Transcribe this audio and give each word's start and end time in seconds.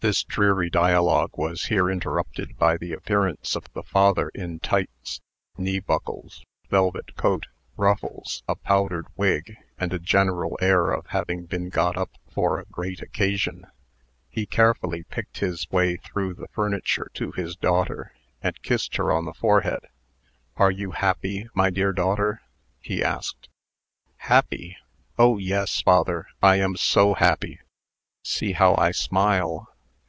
This 0.00 0.22
dreary 0.22 0.68
dialogue 0.68 1.30
was 1.32 1.64
here 1.64 1.88
interrupted 1.88 2.58
by 2.58 2.76
the 2.76 2.92
appearance 2.92 3.56
of 3.56 3.72
the 3.72 3.82
father 3.82 4.28
in 4.34 4.60
tights, 4.60 5.22
knee 5.56 5.80
buckles, 5.80 6.44
velvet 6.68 7.16
coat, 7.16 7.46
ruffles, 7.78 8.42
a 8.46 8.54
powdered 8.54 9.06
wig, 9.16 9.56
and 9.80 9.94
a 9.94 9.98
general 9.98 10.58
air 10.60 10.90
of 10.90 11.06
having 11.06 11.46
been 11.46 11.70
got 11.70 11.96
up 11.96 12.10
for 12.30 12.60
a 12.60 12.66
great 12.66 13.00
occasion. 13.00 13.64
He 14.28 14.44
carefully 14.44 15.04
picked 15.04 15.38
his 15.38 15.70
way 15.70 15.96
through 15.96 16.34
the 16.34 16.48
furniture 16.48 17.10
to 17.14 17.32
his 17.32 17.56
daughter, 17.56 18.12
and 18.42 18.60
kissed 18.62 18.96
her 18.96 19.10
on 19.10 19.24
the 19.24 19.32
forehead. 19.32 19.86
"Are 20.56 20.70
you 20.70 20.90
happy, 20.90 21.48
my 21.54 21.70
dear 21.70 21.94
daughter?" 21.94 22.42
he 22.78 23.02
asked. 23.02 23.48
"Happy? 24.18 24.76
Oh! 25.18 25.38
yes, 25.38 25.80
father, 25.80 26.26
I 26.42 26.56
am 26.56 26.76
so 26.76 27.14
happy! 27.14 27.58
See 28.22 28.52
how 28.52 28.74
I 28.76 28.90
smile." 28.90 29.68